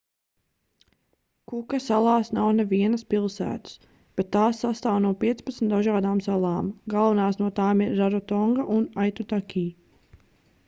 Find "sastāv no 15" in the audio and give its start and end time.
4.65-5.69